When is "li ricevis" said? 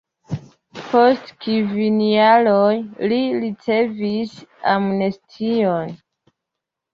3.11-4.33